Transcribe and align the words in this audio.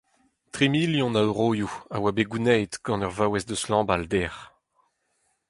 Tri 0.53 0.67
milion 0.75 1.13
a 1.13 1.21
euroioù 1.27 1.71
a 1.95 1.97
oa 2.01 2.11
bet 2.15 2.27
gounezet 2.31 2.73
gant 2.85 3.05
ur 3.07 3.13
vaouez 3.17 3.45
eus 3.53 3.63
Lambal 3.71 4.03
dec'h. 4.11 4.41